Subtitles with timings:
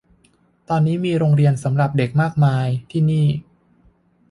[0.69, 3.27] ตอนนี้มีโรงเรียนสำหรับเด็กมากมายที่นี้